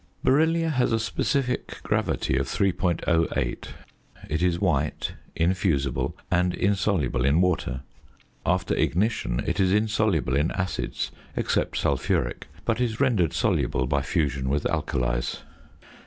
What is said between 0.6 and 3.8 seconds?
has a specific gravity of 3.08.